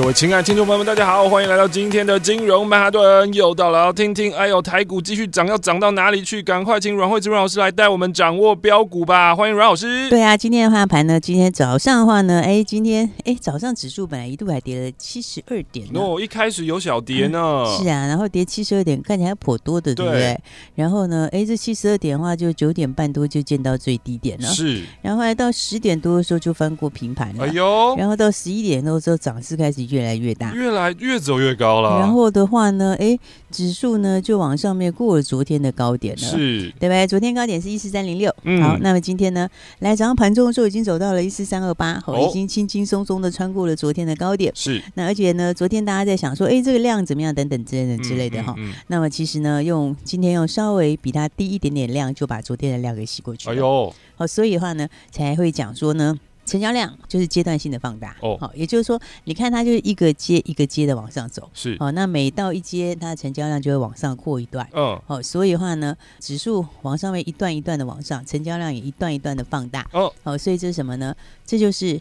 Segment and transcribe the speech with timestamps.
[0.00, 6.42] 各位亲爱的听众朋友们，大家好，欢迎来到今天的金融曼哈顿，又到了要听听，哎呦，台股继续涨，要涨到哪里去？
[6.42, 10.08] 赶快请阮慧芝阮老师来带我们掌握标股吧，欢迎阮老师。
[10.08, 20.20] 对啊，今天的话盘呢，今天早上的话呢，哎，今天哎早上指数本来一度还跌了七十二点，哦，一开始有小跌呢，嗯、是啊，然后跌七十二点，看起来颇多的，对不对？
[20.20, 20.40] 对。
[20.76, 31.98] 然后呢，哎，这七十二点的话，就九点半多就见到最低点了，是，然后来到十点多的时候就翻过平盘了，哎呦，然后到十一点多的时候涨势开始越来越大，越来越走越高了。
[31.98, 33.18] 然后的话呢，哎，
[33.50, 37.06] 指数呢就往上面过了昨天的高点了，是对不对？
[37.06, 38.30] 昨天高点是一四三零六，
[38.62, 39.48] 好，那么今天呢，
[39.80, 44.82] 来早上盘中的时候已经走到了一四三二八，好，已经轻轻松松的穿过了昨天的高点，是。
[44.94, 47.34] 那而且呢，昨天大家在想说，哎，这个量怎么样？
[47.34, 48.54] 等等之类的之类的哈。
[48.88, 53.54] 那么其实呢，用今天用稍微比它低一点点量，就把昨天的量给吸过去了。
[53.54, 56.18] 哎呦，好，所以的话呢，才会讲说呢。
[56.50, 58.16] 成交量就是阶段性的放大。
[58.20, 71.14] 哦，好，也就是说，你看它就是一个阶一个阶的往上走，是，哦，那每到一阶，它的成交量就会往上扩一段，嗯，哦，所以的话呢，指数往上面一段一段的往上，成交量也一段一段的放大，哦，好，所以这是什么呢？
[71.46, 72.00] 这就是。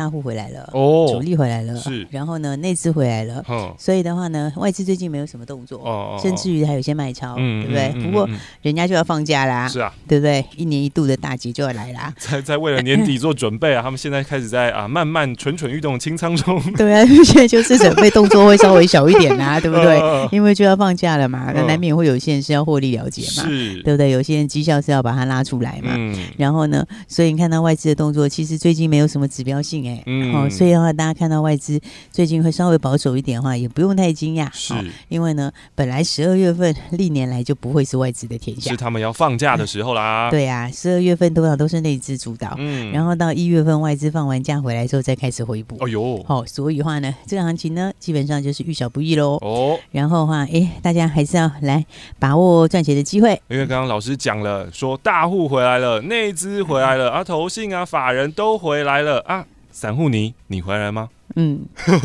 [0.00, 7.92] 大户回来了，哦，主力回来了，是，然后呢，内资回来了，嗯，所以的话呢，外资最近没有什么动作，哦，甚至于还有些卖超，对不对？
[8.02, 8.26] 不过
[8.62, 10.42] 人家就要放假啦，是啊，对不对？
[10.56, 20.00] 一年一度的大节就要来啦，在在为了年底做准备啊， 他们现在开始在啊慢慢蠢蠢欲动清仓中，对啊， 现在就是准备动作会稍微小一点啦， 对不对？
[20.32, 24.10] 因为就要放假了嘛，那难免会有些人是要获利了结嘛，是，对不对？
[24.10, 29.80] 有些人绩效是要把它拉出来嘛，嗯，然后呢，所以你看到外资的动作，其实最近没有什么指标性。
[29.80, 31.80] 哎，嗯，好，所以的话，大家看到外资
[32.10, 34.74] 最近会稍微保守一点的话，也不用太惊讶，是，
[35.08, 40.28] 因为呢，本来十二月份历年来就不会是外资的天下，是他们要放假的时候啦。
[40.32, 45.76] 对啊，十二月份通常都是内资主导，嗯，然后到一月份外资放完假回来之后再开始回补。
[45.84, 49.38] 哎呦，好，所以的话呢，这个行情呢，基本上就是遇小不易喽。
[49.40, 51.84] 哦，然后的话，哎，大家还是要来
[52.18, 59.44] 把握赚钱的机会，因为刚刚老师讲了，说大户回来了，内资回来了，啊，投信啊，法人都回来了啊。
[59.70, 61.08] 散户你你回来吗？
[61.36, 61.60] 嗯，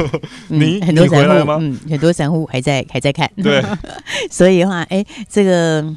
[0.50, 1.58] 你很多散户吗？
[1.60, 3.30] 嗯，很多散户还在还在看。
[3.42, 3.64] 对，
[4.30, 5.94] 所以的话，哎，这个。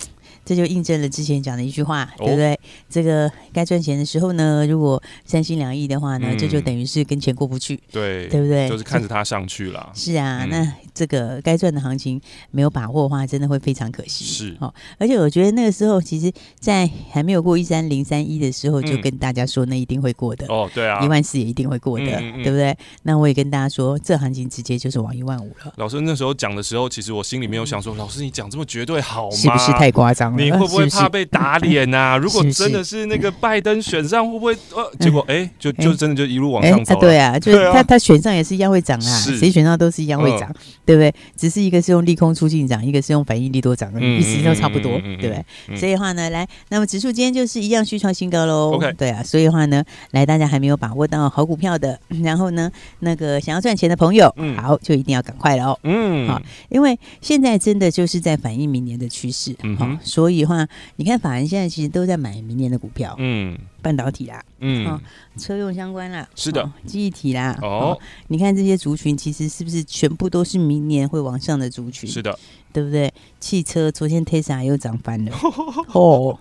[0.48, 2.54] 这就印证了之前讲的一句话，对不对？
[2.54, 8.66] 哦、这个该赚钱的时候呢，如果三心两意的话呢，嗯、这就等于是跟钱过不去，对，对不对？
[8.66, 9.92] 就是看着它上去了。
[9.94, 12.19] 是啊，嗯、那这个该赚的行情
[12.50, 14.25] 没有把握的话，真的会非常可惜。
[14.25, 20.47] 是哦，而且我觉得那个时候，其实，在还没有过一三零三一的时候，就跟大家说，那一定会过的。
[20.48, 22.75] 哦，对啊，一万四也一定会过的，对不对？
[23.03, 25.75] 那我也跟大家说，这行情直接就是往一万五了。
[25.76, 29.36] 老师那时候讲的时候，其实我心里面有想说，嗯、老师你讲这么绝对好吗？
[29.36, 30.38] 是不是太夸张了？
[30.44, 31.25] 你会不会怕被？
[31.31, 32.16] 打脸呐、啊！
[32.19, 34.91] 如果真的是那个拜登选上，会不会呃？
[34.99, 37.00] 结果哎，就就真的就一路往上走、啊。
[37.00, 40.50] 对啊， 就是他他选上也是一样会涨啊，谁选上都是一样会涨，
[40.87, 41.15] 对不对？
[41.37, 45.77] 只是一个是用利空出尽涨，一个是用反应力多涨，意思都差不多，对不对？
[45.77, 48.72] 所以的话呢，来，那么指数今天就是一样续创新高喽。
[48.72, 55.78] OK，对啊，所以的话呢，来大家还没有把握到好股票的， 然后呢，那个想要赚钱的朋友，好，就一定要赶快了哦。
[55.82, 56.41] 嗯，好，
[56.71, 59.88] 因为现在真的就是在反映明年的趋势，好，
[60.28, 60.69] 所以话。
[60.97, 63.56] 你看，法人现在其实都在买明年的股票，嗯，
[63.88, 65.00] 半导体啦，嗯、哦，
[65.38, 72.06] 车用相关啦，是的，记忆体啦，哦，哦，你看这些族群，其实是不是全部都是明年会往上的族群？
[72.10, 72.38] 是的。
[72.71, 73.12] 对不对？
[73.41, 75.32] 汽车昨天 Tesla 又涨翻了
[75.94, 76.38] 哦！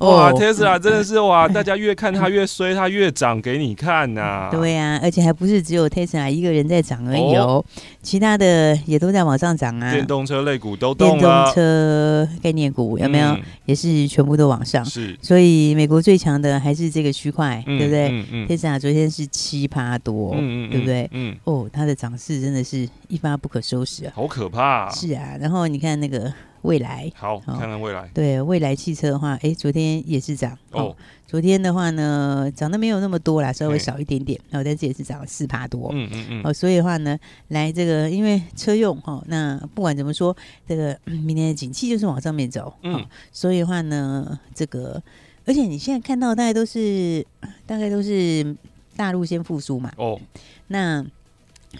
[0.00, 1.46] 哇，Tesla 真的是哇！
[1.46, 4.48] 大家越看它越衰，它越涨给你看呐。
[4.50, 7.64] 对呀，而且还不是只有 Tesla 一个人在涨而已哦，
[8.02, 9.92] 其他的也都在往上涨啊。
[9.92, 13.36] 电动车类股都动了，电动车概念股有没有？
[13.64, 14.84] 也是全部都往上。
[14.84, 18.10] 是，所以美国最强的还是这个区块，对不对
[18.46, 21.08] ？Tesla 昨天是七趴多，对不对？
[21.12, 24.90] 嗯，哦，它的涨势真的是一发不可收拾啊，好可怕。
[24.90, 25.70] 是啊，然后。
[25.70, 26.32] 你看那个
[26.62, 28.10] 未来，好，看看未来。
[28.12, 30.58] 对，未来汽车的话，哎，昨天也是涨。
[30.72, 34.40] 哦，昨天的话呢，涨得没有那么多啦，稍微少一点点。
[34.50, 35.90] 然后但是也是涨了四趴多。
[35.92, 36.40] 嗯嗯嗯。
[36.42, 37.16] 哦，所以的话呢，
[37.48, 40.36] 来这个，因为车用哈，那不管怎么说，
[40.66, 42.74] 这个 明年的景气就是往上面走。
[42.82, 43.06] 嗯。
[43.30, 45.00] 所以的话呢，这个，
[45.46, 47.26] 而且你现在看到大概都是，
[47.66, 48.56] 大概都是
[48.96, 49.92] 大陆先复苏嘛。
[49.96, 50.20] 哦。
[50.68, 51.04] 那。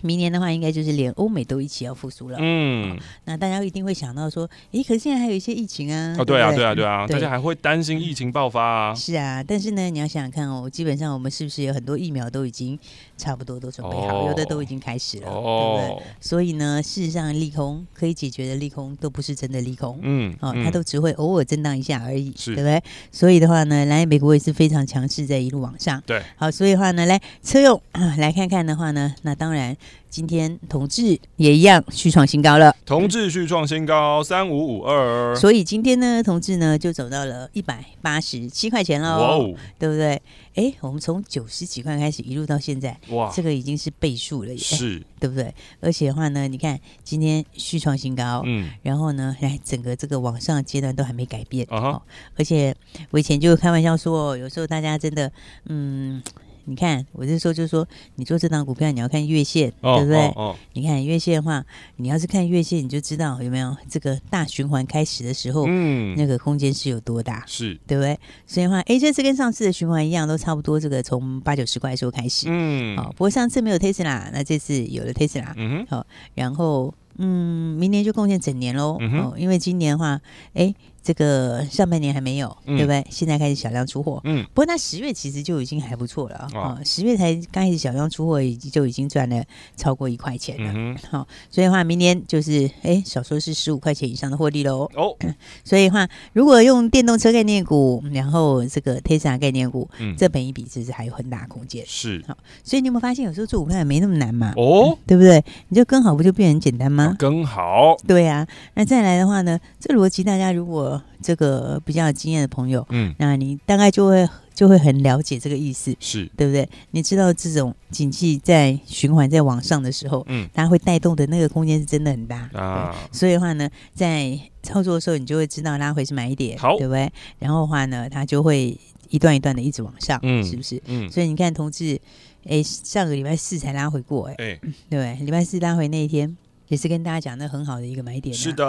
[0.03, 2.39] 明年的话，应该就是连欧美都一起要复苏了。
[2.41, 6.15] 嗯，那大家一定会想到说，诶，可是现在还有一些疫情啊。
[6.17, 8.95] 哦，对啊，对啊，对啊，大家还会担心疫情爆发啊。
[8.95, 12.79] 是啊，但是呢，你要想想看哦，基本上我们是不是有很多疫苗都已经
[13.21, 16.03] 差不多都准备好，有的都已经开始了，对不对？
[16.21, 19.99] 所以呢，事实上利空可以解决的利空都不是真的利空。
[20.03, 22.83] 嗯，哦，它都只会偶尔震荡一下而已，对不对？
[23.13, 26.03] 所以的话呢，来美国也是非常强势，在一路往上。
[26.07, 27.81] 对，好，所以的话呢，来车用
[28.17, 29.77] 来看看的话呢，那当然。
[30.11, 40.21] 今天同志也一样续创新高了，同志续创新高三五五二，所以今天呢，同志呢就走到了一百八十七块钱喽，哇哦，对不对？
[40.57, 45.55] 哎，我们从九十几块开始一路到现在，哇，这个已经是倍数了耶，是，对不对？
[45.81, 52.03] 而且的话呢，你看今天续创新高，嗯，然后呢，来整个这个往上阶段都还没改变，啊、哈
[52.37, 52.75] 而且
[53.11, 55.31] 我以前就开玩笑说，有时候大家真的，
[55.67, 56.21] 嗯。
[56.71, 57.85] 你看，我是说，就是说，
[58.15, 60.29] 你做这档股票，你要看月线，哦、对不对？
[60.29, 68.17] 哦哦、你看月线的话，你要是看月线，你就知道有没有这个大循环开始的时候，嗯，那个空间是有多大，是对不对？
[68.47, 76.07] 所以的话，哎，这次跟上次的循环一样，都差不多，这个从八九十块的时候开始，嗯，好、哦，不过上次没有 Tesla，那这次有了 Tesla，嗯哼，好、哦，
[76.37, 80.21] 然后，嗯，明年就贡献整年喽，嗯因为今年的话，
[80.55, 80.73] 哎。
[81.03, 83.05] 这个上半年还没有，嗯、对不对？
[83.11, 89.43] 现在开始小量出货，嗯，不过那十月其实就已经还不错了啊，十、哦、月才刚开始小量出货，已经就已经赚了
[89.77, 94.91] 超过一块钱了，好、嗯哼哦，所以的话明年就是哎，少说是十五块钱以上的获利喽。
[94.95, 95.17] 哦，
[95.65, 104.53] 所以的话，如果用电动车概念股，然后这个 Tesla 概念股，嗯，这本一比其实还有很大空间，是好、哦，所以你有没有发现，有时候做股票也没那么难嘛？
[104.57, 105.43] 哦、嗯， 对不对？
[105.69, 107.17] 你就跟好不就变很简单吗？
[107.19, 108.47] 跟好，对啊。
[108.75, 110.90] 那再来的话呢，这逻辑大家如果
[111.21, 116.67] 这个比较有经验的朋友，嗯，那你大概就会就会很了解这个意思，是对不对？
[116.93, 122.95] 你知道这种景气在循环在往上的时候，嗯，它会带动的那个空间是真的很大啊。
[123.13, 127.11] 所以的话呢，在操作的时候，你就会知道拉回是买一点，好，对不对？
[127.39, 128.79] 然后的话呢，它就会
[129.09, 130.81] 一段一段的一直往上，嗯，是不是？
[130.87, 132.01] 嗯，所以你看，同志，
[132.47, 135.15] 哎，上个礼拜四才拉回过，哎，对？
[135.21, 136.37] 礼拜四拉回那一天。
[136.71, 138.65] 也是跟大家讲那很好的一个买点，是的。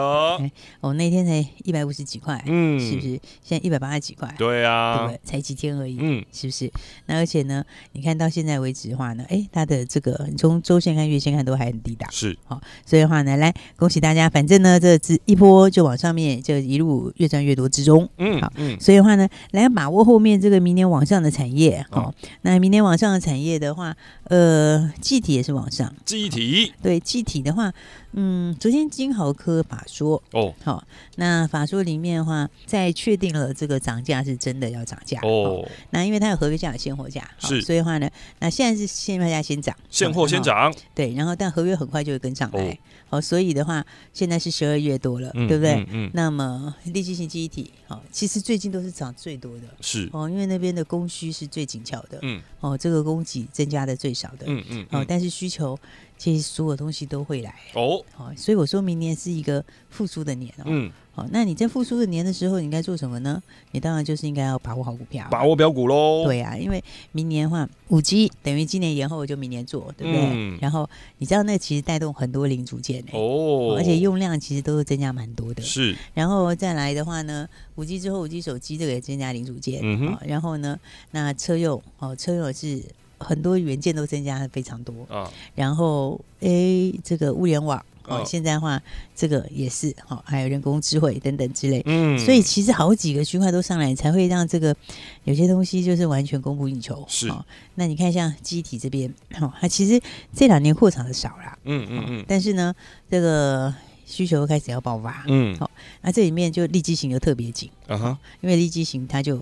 [0.79, 3.09] 哦，那天才一百五十几块，嗯，是不是？
[3.43, 5.19] 现在一百八十几块，对啊，对不对？
[5.23, 6.71] 才几天而已，嗯，是不是？
[7.05, 12.35] 那而且呢，你看到现在为止的话呢，哎，它的这个你从周线看、月线看都还很低的，是。
[12.45, 22.11] 好，所以的话呢，来恭喜大家，反正呢，这只一波就往上面，就一路越赚越多之中，嗯，好，嗯，所以的话呢，来把握后面这个明年往上的产业，好，
[22.41, 27.71] 那明年往上的产业的话，呃，记忆体也是往上，记忆体，对，记忆体的话。
[28.13, 30.83] 嗯，昨天金豪科法说哦，好，
[31.15, 35.65] 那法说里面的话，在确定了这个涨价是真的要涨价哦。
[35.91, 38.09] 那因为它有合约价、有现货价，是，所以的话呢，
[38.39, 42.77] 那现在是现货价先涨，现货先涨，对，然后但合约很快就会跟上来，
[43.11, 45.85] 好，所以的话，现在是十二月多了，对不对？
[45.91, 50.09] 嗯，那么立基型记忆体，好，其实最近都是涨最多的，是。
[50.13, 55.77] 哦，因为那边的供需是最紧俏的，嗯，哦，这个供给增加的最少的，嗯嗯，哦，但是需求。
[56.17, 57.51] 其实所有东西都会来。
[57.73, 60.65] 哦，好，所以我说明年是一个复苏的年哦。
[60.67, 63.41] 嗯，好，那你在复苏的年的时候，你应该做什么呢？
[63.71, 66.23] 你当然就是应该要把握好股票，把握标股喽。
[66.23, 66.81] 对啊，因为
[67.11, 70.21] 明年的话，五 G 等于今年延后就明年做，对不对？
[70.33, 70.57] 嗯。
[70.61, 75.61] 然后你知道那其实带动很多零组件哦，而且用量其实都是增加蛮多的。
[75.61, 75.93] 是。
[76.13, 79.81] 然后再来的话呢，五 G 之后，五 G 手机这个也增加零组件。
[79.83, 80.17] 嗯哼。
[80.25, 80.79] 然后呢，
[81.11, 82.81] 那车用哦，车用是。
[83.23, 87.79] 很多元件都增加了非常多啊，哦、然后诶，这个物联网
[88.11, 88.81] 哦，哦现在的话
[89.15, 94.75] 这个也是哈、哦，还有人工智慧等等之类，嗯，所以其实好几个区块都上来，才会让这个
[95.23, 97.03] 有些东西就是完全供不应求。
[97.07, 100.01] 是、哦，那你看像记忆体这边，哈、哦，它其实
[100.33, 102.73] 这两年扩厂的少了，嗯嗯嗯，但是呢，
[103.09, 103.73] 这个
[104.05, 109.41] 需求开始要爆发，嗯，好、哦，那这里面就利基型就特别紧，啊哈，因为利基型它就。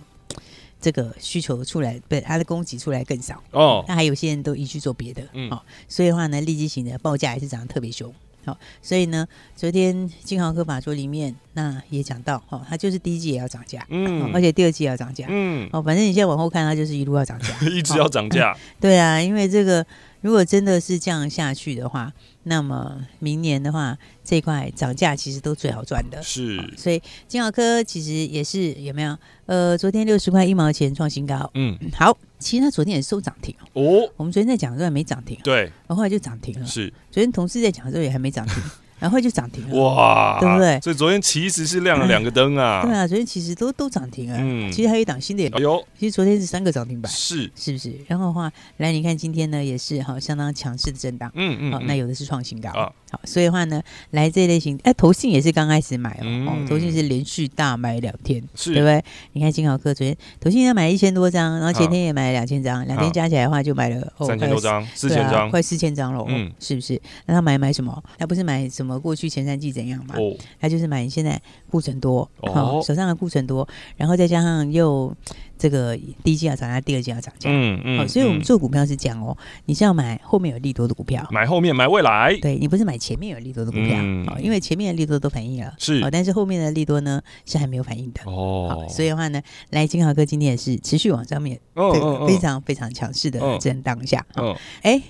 [0.81, 3.83] 这个需求出来，不，它的供给出来更少哦。
[3.85, 8.09] 那还有些人都移去做别的，嗯，好、哦，所以的话呢，利基型的报价也是涨得特别凶，
[8.50, 19.86] 好、哦，所以呢，昨天金豪科法说里面那也讲到，哦，它就是第一季也要涨价，嗯、哦，而且第二季也要涨价，嗯，哦，反正你现在往后看，它就是一路要涨价， 一直要涨价、 对啊，因为这个
[20.21, 22.13] 如果真的是这样下去的话。
[22.43, 26.57] 那么明年的话，这一块涨价其实都最好赚的，是。
[26.75, 29.15] 所以金豪科其实也是有没有？
[29.45, 32.17] 呃，昨天六十块一毛钱创新高，嗯，好。
[32.39, 34.09] 其实它昨天也收涨停哦。
[34.15, 36.65] 我们昨天在讲的时候还没涨停，对，然后后来就涨停了。
[36.65, 36.91] 是。
[37.11, 38.55] 昨天同事在讲的时候也还没涨停，
[39.00, 40.79] 然后就涨停了，哇，对不对？
[40.82, 47.50] 所以昨天其实是亮了两个灯啊，对啊，昨天其实都都涨停啊，嗯，其实还有一档新的，哎呦，其实昨天是三个涨停板，是。
[47.56, 47.94] 是不是？
[48.08, 52.70] 然后的话，来你看今天呢也是哈相当强势的震荡，嗯嗯，好，那有的是创新高。
[52.72, 59.03] 啊，好，所以的话呢，来这一类型，哎，投信也是刚开始买哦，投信是连续大买两天，是，对不对？
[59.34, 67.00] 你看金豪科昨天投信要买一千多张，然后前天也买了两千张，两天加起来的话就买了三千多张，四千张，快四千张了，嗯，是不是？
[67.25, 68.01] 那他买买什么？
[68.18, 70.15] 他不是买什么过去前三季怎样嘛？
[70.17, 73.67] 哦，他就是买现在库存多，哦，手上的库存多，
[73.98, 75.13] 然后再加上又
[75.58, 89.41] 这个第一季要涨价，第二季要涨价，嗯嗯，所以我们做股票是这样哦，你是要买后面有利多的股票，买后面买未来，对你不是买前面有利多的股票，哦，因为前面的利多都反映了，是，但是后面的利多呢是还没有反应的，哦，所以的话呢，
[89.72, 95.01] 来金豪哥今天也是持续往上面，对，非常非常强势的震荡下，哦，哎。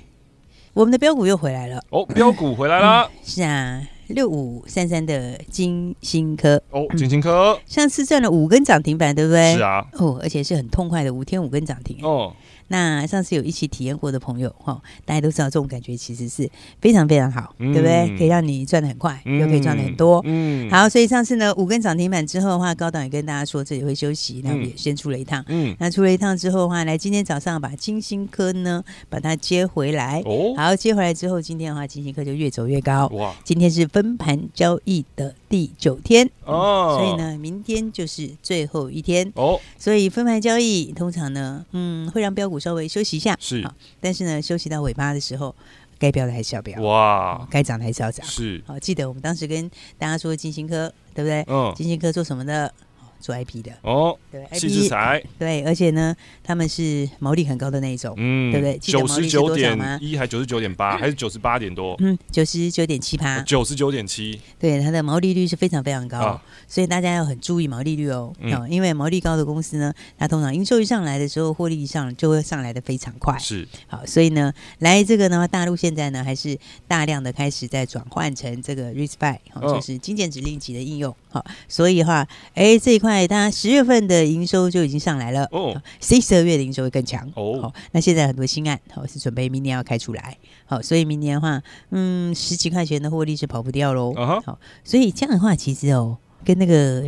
[0.79, 1.83] 我们的标股又回来了。
[1.89, 6.55] 哦，标股回来了，嗯， 是啊，六五三三的金星科。
[6.71, 9.55] 哦，金星科，嗯，上次赚了五根涨停板，对不对？
[9.55, 11.97] 是啊，哦，而且是很痛快的五天五根涨停。
[12.01, 12.33] 哦。
[12.69, 16.49] 那上次有一起体验过的朋友哈，大家都知道这种感觉其实是
[16.79, 18.17] 非常非常好，嗯、对不对？
[18.17, 20.21] 可以让你赚的很快，嗯、又可以赚的很多。
[20.23, 25.43] 嗯，好，所以上次呢五根涨停板之后的话，高档也跟大家说这里会休息，那我们也先出了一趟。
[25.47, 30.21] 嗯，那出了一趟之后的话，来今天早上把金星科呢把它接回来。
[30.25, 33.07] 哦，好，接回来之后，今天的话金星科就越走越高。
[33.07, 39.59] 哇，今天是分盘交易的第九天哦，所以呢，明天就是最后一天哦。
[39.79, 42.58] 所以分盘交易通常呢，嗯，会让标股。
[42.59, 43.65] 稍微休息一下是，
[44.01, 45.55] 但是呢，休息到尾巴的时候，
[45.97, 48.61] 该标的还是要标哇，该涨的还是要涨是。
[48.67, 51.43] 好，记得我们当时跟大家说金星科，对不对？
[51.47, 52.73] 嗯，金星科做什么的？
[53.19, 54.89] 做 IP 的哦，对，IP
[55.37, 58.77] 对，而且呢，他们是毛利很高的那一种，嗯，对不对？
[58.79, 61.95] 九十九点一还九十九点八，还是九十八点多？
[61.99, 76.57] 嗯，九十九点七八，九十九点七，对，它的毛利率是非常非常高，所以大家要很注意毛利率哦，嗯因为毛利高的公司呢，它通常营收一上来的时候，获利一上就会上来的非常快，是好，所以呢，来这个呢，大陆现在呢还是
[76.87, 83.08] 大量的开始在转换成这个 RISC-V，就是精简指令集的应用，好，所以的话，哎，这一块。
[83.27, 87.61] 它十月份的营收就已经上来了哦，所以十二月的营收会更强哦。
[87.61, 91.61] 好，那现在很多新案好是准备明年要开出来，好，所以明年的话，
[91.91, 94.13] 嗯，十几块钱的获利是跑不掉喽。
[94.15, 97.03] 好，所以这样的话，其实哦，跟那个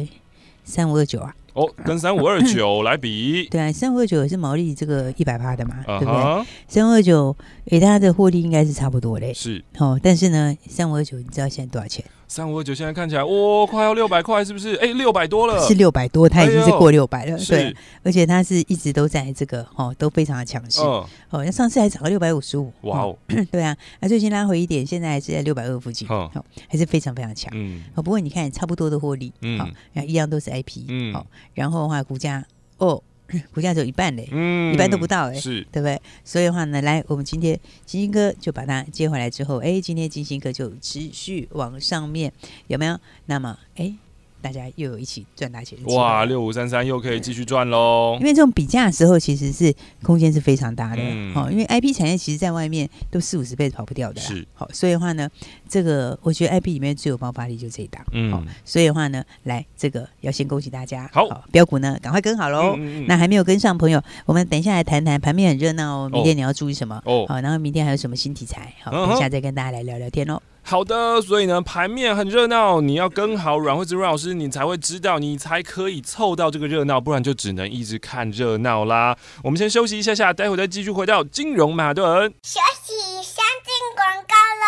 [0.63, 1.35] 三五二九啊。
[1.53, 5.99] 哦，跟三五二九 来比，对啊，三五二九也是毛利这个一百趴的嘛，uh huh.
[5.99, 6.45] 对不对？
[6.69, 9.99] 三五二九给它的获利应该是差不多嘞，是哦。
[10.01, 12.05] 但是呢，三五二九你知道现在多少钱？
[12.31, 14.73] 三五二九现在看起来，哇、哦，快要六百块，是不是？
[14.75, 17.75] 哎，六百多了，是六百多，它已经是过六百了，哎、对。
[18.03, 21.05] 而且它是一直都在这个哦，都非常的强势、uh.
[21.29, 21.43] 哦。
[21.43, 23.17] 那上次还涨到六百五十五，哇哦，
[23.51, 26.41] 对啊，那最近拉回一点，现在还是在六百二附近，好、uh.
[26.69, 27.51] 还是非常非常强。
[27.53, 29.67] 嗯，哦，不过你看差不多的获利，嗯，好，
[30.01, 31.27] 一样都是 IP，嗯，好。
[31.53, 32.45] 然后的话，股价
[32.77, 33.03] 哦，
[33.53, 36.01] 股价只有一半嘞，嗯，一半都不到哎，是，对不对？
[36.23, 42.31] 所以的话呢，来，我们今天金星哥就把它接回来之后，哎，今天金星哥就持续往上面，
[42.67, 42.99] 有没有？
[43.25, 43.95] 那么，哎。
[44.41, 46.25] 大家又有一起赚大钱哇！
[46.25, 48.17] 六五三三又可以继续赚喽。
[48.19, 51.01] 因为这种比价的时候，其实是空间是非常大的。
[51.01, 54.19] 嗯，好，因为 IP 产业其实在外面都四五十倍跑不掉的。
[54.19, 55.29] 是，好，所以的话呢，
[55.69, 58.03] 这个我觉得 IP 里面最有爆发力就这一档。
[58.11, 61.09] 嗯，好，所以的话呢，来这个要先恭喜大家。
[61.13, 62.75] 好，标股呢，赶快跟好喽。
[62.77, 63.05] 嗯嗯。
[63.07, 66.09] 那还没有跟上朋友，我们等一下来谈谈盘面很热闹哦。
[66.11, 67.01] 明天你要注意什么？
[67.05, 68.73] 哦，好，然后明天还有什么新题材？
[68.83, 70.41] 好，等一下再跟大家来聊聊天哦。
[70.63, 79.17] 好的，所以呢，盘面很热闹，你要跟好阮慧子阮老师，你才会知道，你才可以凑到这个热闹，不然就只能一直看热闹啦。
[79.43, 82.33] 我们先休息一下下，待会再继续回到金融曼哈顿。
[82.43, 84.65] 休息，先进广告喽。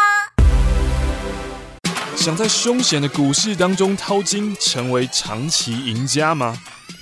[2.17, 6.57] 想在凶险的股市当中淘金，成为长期赢家吗？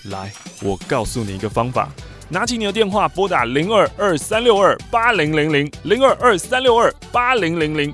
[0.06, 0.32] 来，
[0.62, 1.90] 我告诉你一个方法。
[2.30, 7.94] 拿起你的电话，拨打零二二三六二八零零零零二二三六二八零零零，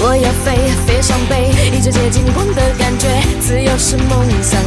[0.00, 3.08] 我要飞，飞上北，一直接近光的感觉。
[3.40, 4.62] 自由是梦想，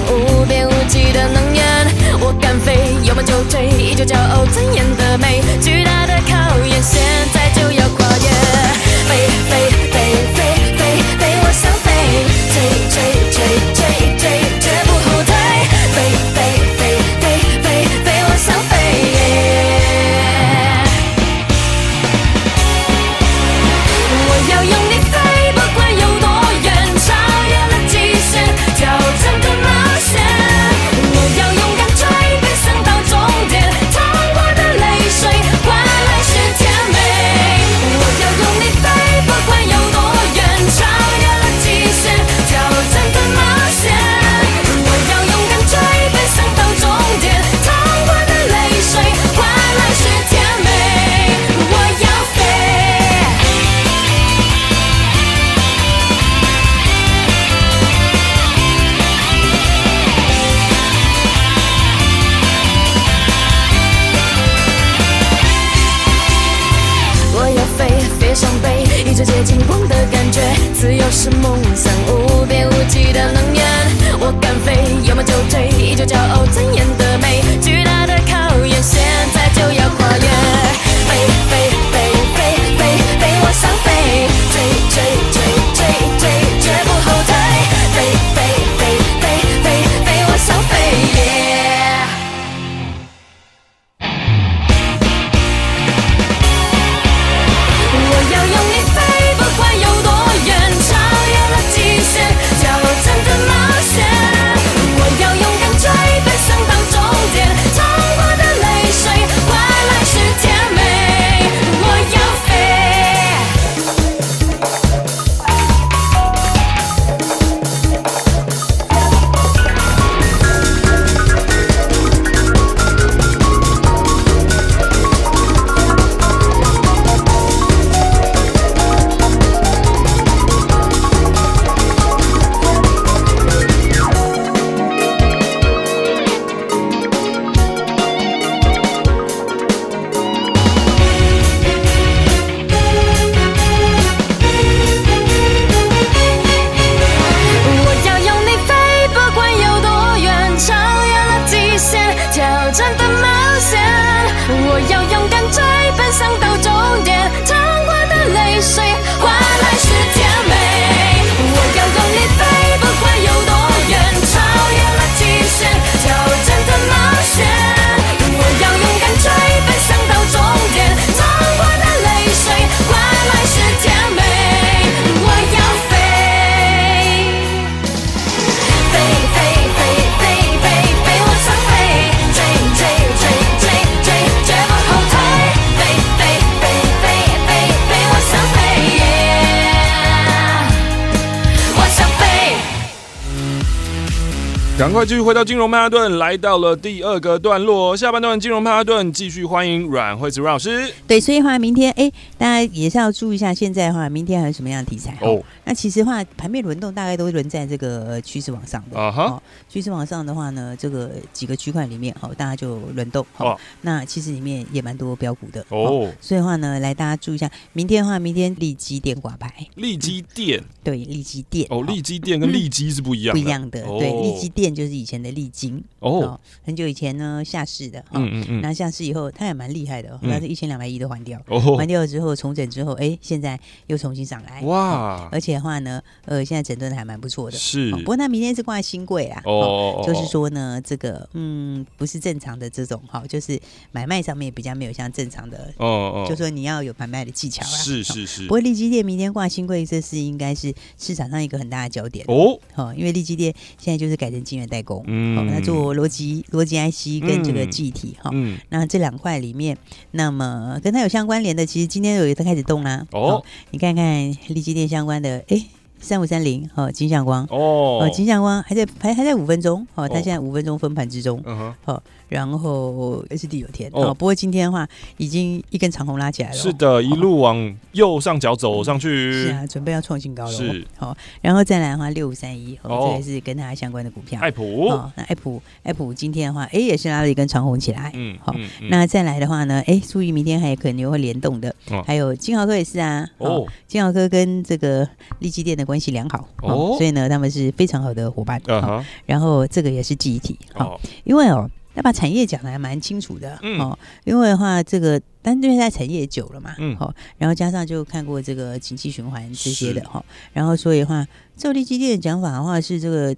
[194.91, 200.93] 赶快继续回到金融曼哈顿，来到了第二个段落，下半段金融曼哈顿继续欢迎阮慧子阮老师。
[201.07, 205.41] 对，所以的话明天哎，大家也是要注意一下，现在的话明天还有什么样的题材哦？
[205.63, 209.27] 那其实的话盘面轮动大概都轮在这个趋势往上的啊哈。
[209.27, 209.39] Uh.
[209.71, 213.51] 趋势往上的话呢，这个几个区块里面好，大家就轮动好。
[213.51, 213.59] Oh.
[213.83, 215.77] 那其实里面也蛮多标股的哦。
[215.85, 216.09] Oh.
[216.19, 219.53] 所以的话呢，来大家注意一下，明天的话，明天利基电挂牌。
[219.75, 223.81] 利基电、嗯、对，利基电哦，利基电跟利基是不一样的，不一样的。
[223.83, 224.80] 对，利基电。
[224.80, 231.41] 就是以前的丽晶哦，很久以前呢下市的，嗯嗯嗯，那下市以后他也蛮厉害的，他是一千两百亿都还掉，
[231.77, 235.29] 还掉了之后重整之后，哎，现在又重新上来，哇！
[235.31, 237.91] 而且的话呢，呃，现在整顿的还蛮不错的，是。
[237.91, 243.59] 不过他明天是挂新贵啊，哦，就是说呢，这个嗯，不是正常的这种哈，就是
[243.91, 248.43] 买卖上面比较没有像正常的，哦哦，就说你要有买卖的技巧啊，是是是。
[248.43, 259.77] 不过利基店明天挂新贵，这是应该是市场上一个很大的焦点哦，好，因为利基店现在就是改成金元代工，嗯，好，那做逻辑逻辑 IC 跟这个记忆体，哈，嗯，那这两块里面，
[260.11, 265.61] 那么跟它有相关联的，其实今天有一个开始动啦，哦，你看看立基电相关的，哎。
[266.01, 274.87] 三五三零，哦，金相光，哦，金相光还在还还在五分钟，哦，它现在五分钟分盘之中，嗯哼，好，然后是第九天，哦，不过今天的话
[275.17, 288.55] 已经一根长红拉起来了，是的，一路往右上角走上去，是啊，准备要创新高了，是，好，然后再来的话六五三一，哦，这也是跟它相关的股票，爱普，哦，那爱普爱普今天的话，哎，也是拉了一根长红起来，嗯，好，
[288.89, 291.73] 那再来的话呢，哎，注意明天还有可能会联动的，
[292.07, 295.90] 还有金豪科也是啊，哦，金豪科跟这个利基店的。
[295.91, 298.57] 关系良好哦，所以呢，他们是非常好的伙伴。
[298.61, 299.05] Uh huh.
[299.25, 303.77] 然后这个也是记忆体哈，因为哦，要把产业讲的还蛮清楚的嗯。
[303.77, 303.99] 哦。
[304.23, 310.23] 因为的话，这个单对在产业也久了嘛，嗯，好，然后加上就看过这个景气循环这些的哈，
[310.53, 311.27] 然后所以的话，
[311.57, 313.35] 这力积电的讲法的话是这个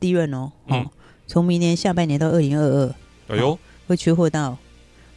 [0.00, 0.84] 利润哦，哦，
[1.28, 2.94] 从明年下半年到二零二二，
[3.28, 4.58] 哎呦，会缺货到。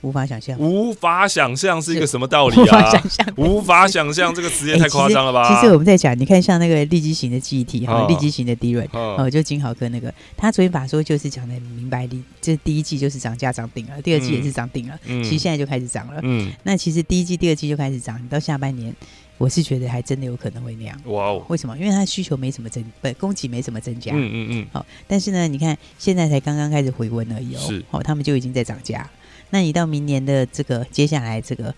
[0.06, 2.62] 无法想象，无法想象是一个什么道理啊？
[2.62, 5.50] 无法想象，无法想象这个词也太夸张了吧？
[5.50, 16.20] 其实我们在讲，你看像那个利基型的记忆体哈，利基型的 DRAM 哦，就金豪哥那个，他昨天把说就是讲的明白，第这第一季就是涨价涨定了，第二季也是涨定了，其实现在就开始涨了。
[16.22, 18.94] 嗯，那其实第一季、第二季就开始涨，到下半年，
[19.40, 20.96] 我是觉得还真的有可能会那样。
[21.06, 21.44] 哇哦！
[21.48, 21.76] 为什么？
[21.80, 24.12] 因为它需求没什么增，不，供给没什么增加。
[24.14, 24.68] 嗯嗯嗯。
[24.72, 27.60] 好，但是呢，你看现在才刚刚开始回温而已哦。
[27.60, 27.84] 是。
[27.90, 29.10] 哦，他们就已经在涨价。
[29.50, 31.74] 那你到明年的这个接下来这个，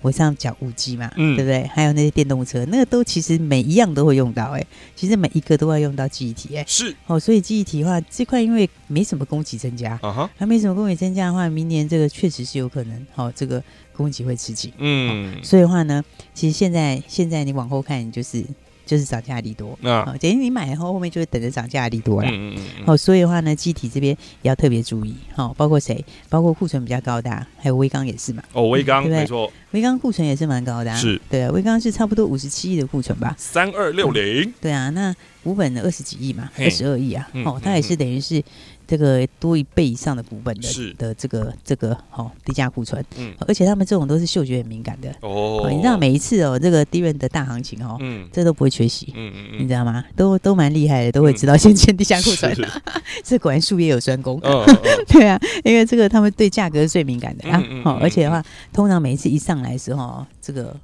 [0.00, 1.64] 我上讲五 G 嘛，嗯，对不对？
[1.74, 6.94] 还有那些电动车，那个都其实每一样都会用到，哎，其实每一个都要用到记忆体，哎，是。
[7.06, 13.62] 哦，所以记忆体的话，这块因为没什么供给增加，啊哈，还没什么供给增加的话，明年这个确实是有可能，哦，这个
[13.94, 16.02] 供给会吃紧，嗯，所以的话呢，
[16.34, 18.44] 其实现在现在你往后看就是。
[18.84, 22.28] 就是涨价利多啊，等于你买以后，后面就会等着涨价利多了。
[22.28, 22.86] 嗯嗯嗯。
[22.86, 25.14] 好，所以的话呢，记忆体这边也要特别注意。
[25.36, 26.04] 哦，包括谁？
[26.28, 28.42] 包括库存比较高的，还有威刚也是嘛。
[28.52, 30.94] 哦，威刚没错，威刚库存也是蛮高的。
[30.96, 33.34] 是，对啊，威刚是差不多五十七亿的库存吧？
[33.38, 34.52] 三二六零。
[34.60, 37.28] 对啊，那股本的二十几亿嘛，二十二亿啊。
[37.44, 38.42] 哦，它也是等于是。
[38.86, 40.92] 这个多一倍以上的股本的是。
[40.94, 45.14] 的这个这个哦低价库存，嗯，而且他们这种都是嗅觉很敏感的。
[45.20, 50.04] 哦，你知道每一次哦这个低润的大行情哦，嗯，这都不会缺席，嗯嗯，你知道吗？
[50.14, 52.82] 都都蛮厉害的，都会知道先签低价库存的，
[53.24, 54.38] 这果然术业有专攻，
[55.08, 60.76] 对啊，因为这个他们对价格是最敏感的啊，好，而且的话，通常每一次一上来的时候，这个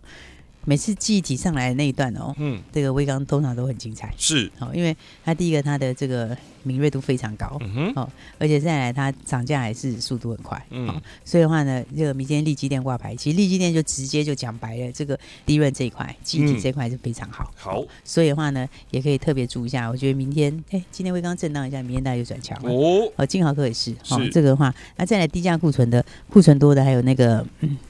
[0.65, 6.37] 每次记忆体上来的那一段哦，嗯，这个威刚通常都很精彩，是，好，因为他第一个他的这个。
[6.69, 19.89] 敏锐度非常高，嗯哼，哦，而且再来它涨价还是速度很快，嗯，所以的话呢，这个明天利基店挂牌，其实利基店就直接就讲白了，这个利润这一块，记忆体这一块是非常好，好，所以的话呢，也可以特别注意一下。
[19.89, 27.45] 我觉得明天，哎，今天威刚震荡一下，明天大家就转强了，哦，哦，金豪科也是，哦，这个的话，那再来低价库存的库存多的还有那个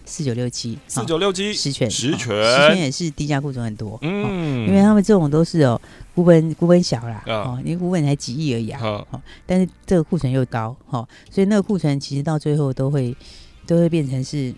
[0.04, 5.80] 四九六七，四九六七，十全，十全，十全也是低价库存很多，嗯，因为他们这种都是哦。
[6.18, 13.16] 股本股本小啦，哦，你股本才几亿而已啊，哦，但是这个库存又高，哦，所以那个库存其实到最后都会
[13.68, 14.52] 都会变成是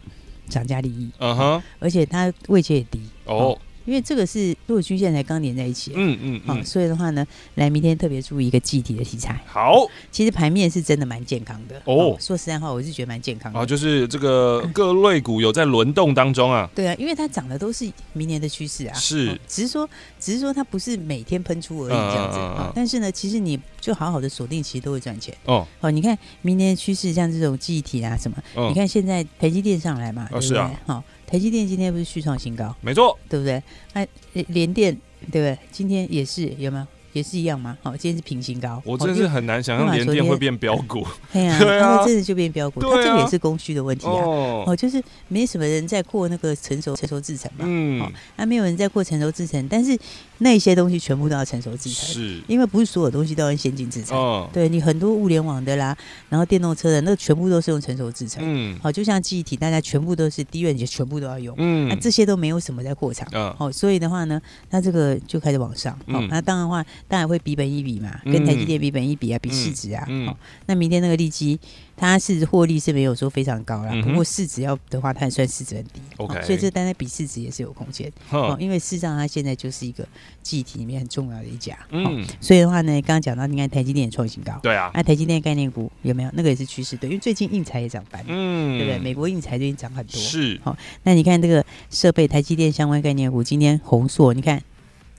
[0.48, 3.58] 涨价利益，嗯哼，而且它位阶也低，哦。
[3.90, 7.26] 因为这个是多头均线才刚连在一起，嗯嗯，好，所以的话呢，
[7.57, 9.37] 来明天特别注意一个记忆体的题材。
[9.44, 12.16] 好，其实盘面是真的蛮健康的哦。
[12.20, 13.59] 说实在话，我是觉得蛮健康的。
[13.59, 16.70] 啊，就是这个各类股有在轮动当中啊。
[16.72, 18.94] 对啊，因为它涨的都是明年的趋势啊。
[18.94, 22.70] 是，只是说，只是说它不是每天喷出而已这样子啊。
[22.72, 25.35] 但是呢，其实你就好好的锁定，其实都会赚钱。
[25.46, 31.03] 哦，好，你看明年的趋势，像这种记忆体啊什么，你看现在台积电上来嘛，是啊，好。
[31.30, 33.62] 台积电今天不是续创新高，没错，对不对？
[33.92, 34.06] 那
[34.48, 34.92] 联电
[35.30, 35.58] 对不对？
[35.70, 36.86] 今天也是有没有？
[37.12, 37.76] 也是一样吗？
[37.82, 38.80] 好，今天是平新高。
[38.84, 41.04] 我真是很难想象联电会 变标股。
[41.32, 41.58] 对啊，
[41.98, 42.80] 它真的就变标股。
[42.80, 44.12] 它这个也是供需的问题啊。
[44.12, 47.64] 哦，就是没什么人在扩那个成熟成熟制程嘛。
[47.66, 48.00] 嗯。
[48.00, 49.98] 哦，还没有人在扩成熟制程，但是
[50.40, 52.09] 那些东西全部都要成熟制成。
[52.12, 52.42] 是。
[52.46, 54.18] 因为不是所有东西都要先进制成。
[54.18, 54.50] 哦。
[54.53, 55.96] 对你很多物联网的啦，
[56.29, 58.42] 然后电动车的那全部都是用成熟制成。
[58.44, 58.76] 嗯。
[58.83, 61.55] 好，就像记忆体，大家全部都是低院也全部都要用。
[61.59, 61.88] 嗯。
[61.88, 63.29] 那这些都没有什么在扩厂。
[63.33, 63.55] 嗯。
[63.57, 65.96] 好，所以的话呢，那这个就开始往上。
[66.09, 66.85] 好，那当然的话。
[67.07, 70.07] 当然会比本一比嘛，跟台积电比本一比啊，比市值啊。
[70.26, 71.59] 好，那明天那个利基，
[72.00, 76.00] 它市值获利是没有说非常高啦，不过市值要的话，它也算市值很低。
[76.16, 78.10] OK，所以这单单比市值也是有空间。
[78.30, 80.06] 哦，因为事实上它现在就是一个
[80.42, 81.78] 记忆体里面很重要的一家。
[81.90, 84.58] 嗯，所以的话呢，刚刚讲到，你看台积电也创新高。
[84.62, 86.30] 对啊，那台积电概念股有没有？
[86.32, 88.24] 那个也是趋势，对，因为最近应材也涨翻。
[88.26, 88.98] 嗯，对不对？
[88.98, 90.18] 美国应材最近涨很多。
[90.18, 90.58] 是。
[90.64, 94.62] 好，那你看这个设备，台积电相关概念股今天红硕，你看。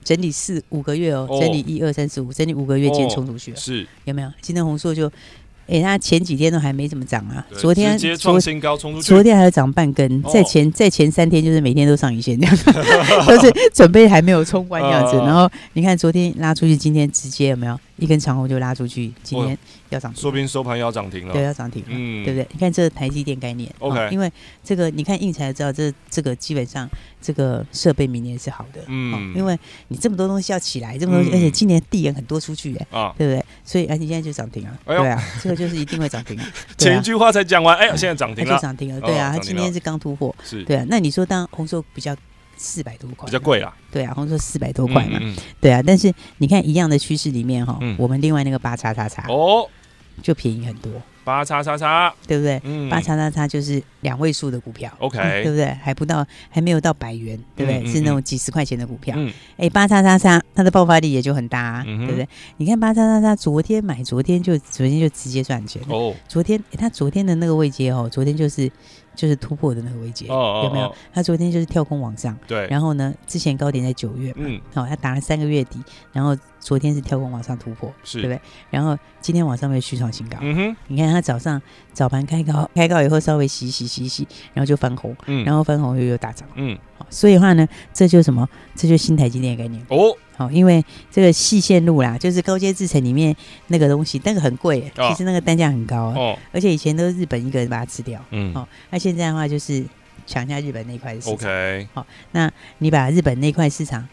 [0.04, 4.28] 整理四五个月哦，整理一二三四五，整理五个月间冲出去了，是有没有？
[4.40, 5.08] 今天红硕就。
[5.72, 12.56] 哎，它前几天都还没怎么涨啊，昨天直接创新高冲出去，昨天还要涨半根，在前在前三天就是每天都上一线这样，
[13.26, 15.16] 都是准备还没有冲关这样子。
[15.16, 19.10] 然后你看昨天拉出去，今天直接有没有一根长红就拉出去？
[19.22, 19.56] 今天
[19.94, 22.46] 要涨，说不定收盘要涨停了，对，要涨停了，嗯，对不对？
[22.52, 24.30] 你看这个台积电概念，OK，因为
[24.64, 26.88] 这个你看应材知道，这这个基本上
[27.20, 33.44] 这个设备明年是好的，嗯，因为你这么多东西要起来，这么多东西，而且今年递延很多出去，哎，对不对？
[33.64, 36.38] 所以而且现在就涨停了，对啊，这个就是一定会涨停。
[36.78, 40.64] 前一句话才讲完，哎，现在涨停了，就涨停了，对啊，它今天是刚突破，是。
[40.64, 40.84] 对啊。
[40.88, 42.14] 那你说当红硕比较
[42.56, 45.18] 四百多块，比较贵啦，对啊，弘硕四百多块嘛，
[45.60, 45.82] 对啊。
[45.84, 49.68] 但是你看一样的趋势里面哈，我们另外那个八叉叉叉哦，
[50.20, 50.90] 就便宜很多。
[51.24, 52.60] 八叉叉叉，对不对？
[52.64, 55.66] 嗯，八叉叉叉就是两位数的股票，OK，对不对？
[55.80, 57.86] 还不到，还没有到百元，对不对？
[57.86, 59.16] 是那种几十块钱的股票。
[59.56, 62.28] 哎，八叉叉叉，它的爆发力也就很大，对不对？
[62.56, 66.12] 你看八叉叉叉，昨天买，昨天就昨天就直接赚钱哦。
[66.26, 68.68] 昨天，它昨天的那个位阶哦，昨天就是
[69.14, 70.94] 就是突破的那个位阶，有没有？
[71.12, 72.66] 他昨天就是跳空往上，对。
[72.68, 75.80] 然后呢，之前高点在九月，嗯，好，他打了三个月底，
[76.12, 76.36] 然后。
[76.62, 78.40] 昨天是跳空往上突破，是对不对？
[78.70, 80.38] 然后今天晚上会续创新高。
[80.40, 81.60] 嗯哼，你看他早上
[81.92, 88.48] 早盘开高，开高以后稍微洗洗洗洗，然后就翻红，嗯，然后翻红又又大涨，嗯，好，所以的话呢，这就是什么？
[88.76, 90.16] 这就是新台积电的概念哦。
[90.42, 93.34] 好，因为这个细线路啦，就是高阶制程里面
[93.68, 96.38] 那个东西，那个很贵，其实那个单价很高哦。
[96.52, 99.84] 而且以前都是日本一个人把它吃掉，嗯，好，那现在的话就是
[100.26, 101.32] 抢下日本那块市场。
[101.34, 104.06] OK，好，那你把日本那块市场。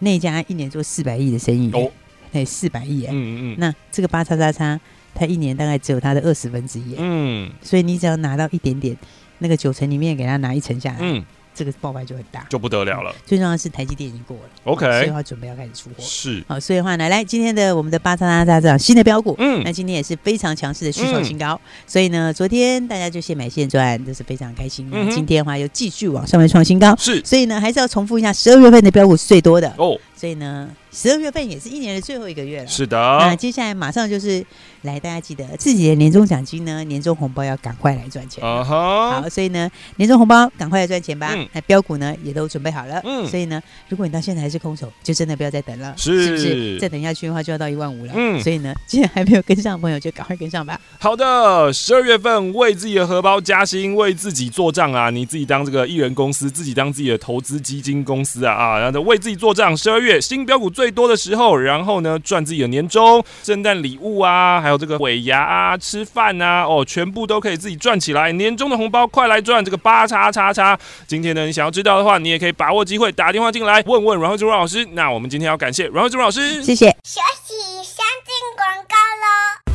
[0.00, 1.90] 那家一年做四百亿的生意哦，
[2.32, 4.80] 对，四百亿哎，嗯嗯嗯，那这个八叉叉叉，
[5.12, 8.96] 它一年大概只有它的二十分之一，嗯，所以你只要拿到一点点，
[9.38, 11.24] 那个九成里面给他拿一成下来，嗯。
[11.58, 13.12] 这个爆发就很大，就不得了了。
[13.26, 15.96] 最重要的是台积电已经过了，OK，所以的话准备要开始出货。
[15.98, 21.60] 是，好，所以的话呢，来今天的我们的巴扎拉扎这样新的标股，嗯，那今天也是非常强势的需求新高。
[21.86, 24.88] 所以呢，昨天大家就现买现赚，这是非常开心。
[25.10, 27.20] 今天的话又继续往上面创新高，是。
[27.24, 29.98] 所以呢，还是要重复一下，十二月份的标股是最多的哦。
[30.18, 32.66] 所以呢，十二月份也是一年的最后一个月了。
[32.66, 34.44] 是的，那接下来马上就是
[34.82, 38.42] 来，大家记得自己的年终奖金呢，年终红包要赶快来赚钱。
[38.42, 41.32] Uh huh、好，所以呢，年终红包赶快来赚钱吧。
[41.36, 43.00] 嗯、那标股呢也都准备好了。
[43.04, 45.94] 嗯，所以呢，如果你到现在还是空手，就真的不要再等了。
[45.96, 46.78] 是，是不是？
[46.80, 48.12] 再等下去的话，就要到一万五了。
[48.16, 50.80] 嗯，所以呢，既然还没有跟上的朋友，就赶快跟上吧。
[50.98, 55.10] 好的，十二月份为自己的荷包加薪，为自己做账啊！
[55.10, 58.78] 你自己当这个艺人公司，自己当自己的投资基金公司啊啊！
[58.80, 60.07] 然后为自己做账，十二月。
[60.08, 68.32] 月新标股最多的时候，然后呢，赚自己的年终、圣诞礼物啊，还有这个尾牙啊、吃饭啊，哦，全部都可以自己赚起来。
[68.32, 69.62] 年终的红包快来赚！
[69.62, 74.86] 这个八叉叉叉，今天呢，你想要知道的话，你也可以把握机会打电话进来问问阮慧珠老师。
[74.92, 76.86] 那我们今天要感谢阮慧珠老师，谢谢。
[77.04, 79.67] 休息，先进广告喽。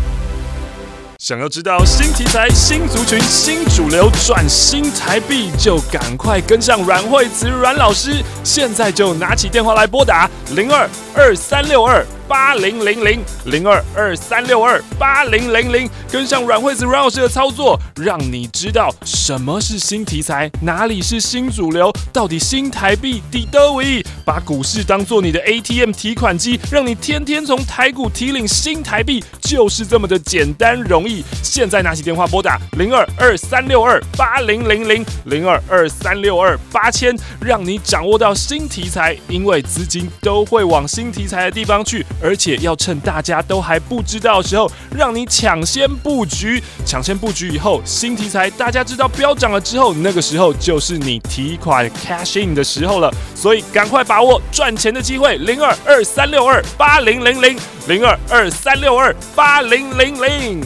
[1.23, 8.21] 想要知道新题材、新族群、新主流转新台币，就赶快跟上阮惠慈阮老师。
[8.43, 31.23] 现在就拿起电话来拨打零二二三六二八零零零零二二三六二八零零零，跟上阮惠子阮老师的操作，让你知道什么是新题材，哪里是新主流，到底新台币抵得位，把股市当做你的 ATM 提款机，让你天天从台股提领新台币，就是这么的简单容易。
[31.43, 46.63] 现在拿起电话拨打零二二三六二八零零零零二二三六二八千，让你掌握到新题材，因为资金都会往新新题材的地方去，而且要趁大家都还不知道的时候，让你抢先布局。
[46.85, 53.13] 抢先布局以后，新题材大家知道飙涨了之后，那个时候就是你提款 cash in 的时候了。
[53.35, 57.57] 所以赶快把握赚钱的机会，零二二三六二八零零零
[57.89, 60.61] 零二二三六二八零零零。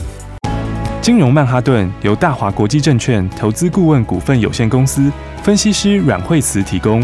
[1.02, 7.04] 金融曼哈顿由大华国际证券投资顾问股份有限公司分析师阮慧慈提供。